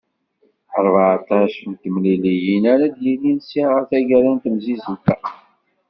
[0.85, 5.15] Rbeεṭac n temliliyin ara d-yilin sya ɣer taggara n temsizzelt-a.